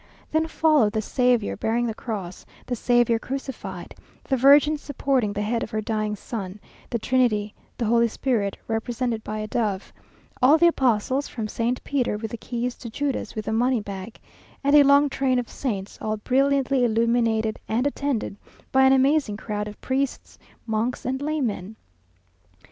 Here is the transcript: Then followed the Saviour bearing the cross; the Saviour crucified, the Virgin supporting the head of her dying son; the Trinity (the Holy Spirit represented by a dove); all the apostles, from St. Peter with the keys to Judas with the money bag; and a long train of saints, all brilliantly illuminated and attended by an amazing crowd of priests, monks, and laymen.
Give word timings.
Then 0.31 0.47
followed 0.47 0.93
the 0.93 1.01
Saviour 1.03 1.55
bearing 1.55 1.85
the 1.85 1.93
cross; 1.93 2.43
the 2.65 2.75
Saviour 2.75 3.19
crucified, 3.19 3.93
the 4.23 4.35
Virgin 4.35 4.75
supporting 4.79 5.31
the 5.31 5.43
head 5.43 5.61
of 5.61 5.69
her 5.69 5.79
dying 5.79 6.15
son; 6.15 6.59
the 6.89 6.97
Trinity 6.97 7.53
(the 7.77 7.85
Holy 7.85 8.07
Spirit 8.07 8.57
represented 8.67 9.23
by 9.23 9.37
a 9.37 9.45
dove); 9.47 9.93
all 10.41 10.57
the 10.57 10.65
apostles, 10.65 11.27
from 11.27 11.47
St. 11.47 11.83
Peter 11.83 12.17
with 12.17 12.31
the 12.31 12.37
keys 12.37 12.73
to 12.77 12.89
Judas 12.89 13.35
with 13.35 13.45
the 13.45 13.53
money 13.53 13.79
bag; 13.79 14.19
and 14.63 14.75
a 14.75 14.81
long 14.81 15.07
train 15.07 15.37
of 15.37 15.47
saints, 15.47 15.99
all 16.01 16.17
brilliantly 16.17 16.83
illuminated 16.83 17.59
and 17.67 17.85
attended 17.85 18.37
by 18.71 18.85
an 18.85 18.93
amazing 18.93 19.37
crowd 19.37 19.67
of 19.67 19.79
priests, 19.81 20.39
monks, 20.65 21.05
and 21.05 21.21
laymen. 21.21 21.75